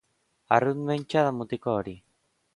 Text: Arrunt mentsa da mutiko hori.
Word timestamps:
Arrunt 0.57 0.81
mentsa 0.87 1.23
da 1.29 1.35
mutiko 1.43 1.77
hori. 1.77 1.95